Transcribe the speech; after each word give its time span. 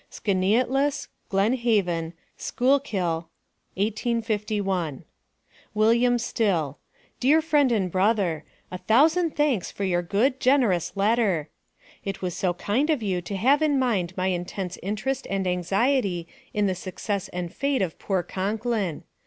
SKANEATELES 0.09 1.09
(GLEN 1.29 1.53
HAVEN) 1.53 2.13
CHUY., 2.35 3.27
1851. 3.75 5.03
WILLIAM 5.75 6.17
STILL: 6.17 6.79
Dear 7.19 7.39
Friend 7.39 7.71
and 7.71 7.91
Brother 7.91 8.43
A 8.71 8.79
thousand 8.79 9.35
thanks 9.35 9.69
for 9.71 9.83
your 9.83 10.01
good, 10.01 10.39
generous 10.39 10.97
letter! 10.97 11.49
It 12.03 12.23
was 12.23 12.35
so 12.35 12.55
kind 12.55 12.89
of 12.89 13.03
you 13.03 13.21
to 13.21 13.35
have 13.37 13.61
in 13.61 13.77
mind 13.77 14.15
my 14.17 14.29
intense 14.29 14.79
interest 14.81 15.27
and 15.29 15.45
anxiety 15.45 16.27
in 16.51 16.65
the 16.65 16.73
success 16.73 17.27
and 17.27 17.53
fate 17.53 17.83
of 17.83 17.99
poor 17.99 18.23
Concklin! 18.23 19.03